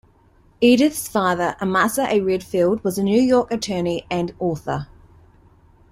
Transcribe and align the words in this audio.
Edith's 0.61 1.07
father 1.07 1.55
Amasa 1.61 2.07
A. 2.09 2.21
Redfield 2.21 2.83
was 2.83 2.97
a 2.97 3.03
New 3.03 3.21
York 3.21 3.51
attorney 3.51 4.07
and 4.09 4.33
author. 4.39 4.87